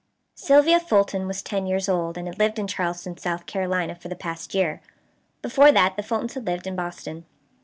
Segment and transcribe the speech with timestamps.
[0.33, 4.15] Sylvia Fulton was ten years old, and had lived in Charleston, South Carolina, for the
[4.15, 4.81] past year.
[5.43, 7.23] Before that the Fultons had lived in Boston.